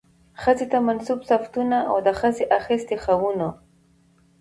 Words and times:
ښځې 0.41 0.65
ته 0.71 0.77
منسوب 0.87 1.19
صفتونه 1.29 1.77
او 1.91 1.97
د 2.07 2.09
ښځې 2.19 2.45
اخىستي 2.59 2.97
خوىونه 3.03 3.47